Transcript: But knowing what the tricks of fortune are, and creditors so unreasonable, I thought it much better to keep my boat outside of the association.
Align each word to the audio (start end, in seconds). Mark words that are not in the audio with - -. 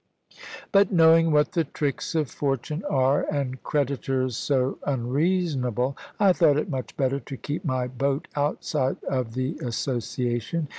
But 0.71 0.91
knowing 0.91 1.29
what 1.29 1.51
the 1.51 1.63
tricks 1.63 2.15
of 2.15 2.31
fortune 2.31 2.83
are, 2.89 3.23
and 3.31 3.61
creditors 3.61 4.35
so 4.35 4.79
unreasonable, 4.83 5.95
I 6.19 6.33
thought 6.33 6.57
it 6.57 6.71
much 6.71 6.97
better 6.97 7.19
to 7.19 7.37
keep 7.37 7.63
my 7.63 7.87
boat 7.87 8.27
outside 8.35 8.97
of 9.03 9.35
the 9.35 9.59
association. 9.59 10.69